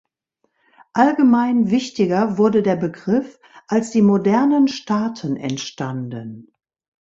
[0.93, 6.51] Allgemein wichtiger wurde der Begriff, als die modernen Staaten entstanden.